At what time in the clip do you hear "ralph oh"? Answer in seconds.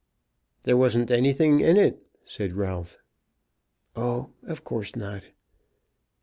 2.53-4.31